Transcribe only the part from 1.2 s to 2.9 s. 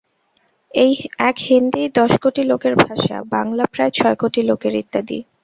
এক হিন্দীই দশ কোটি লোকের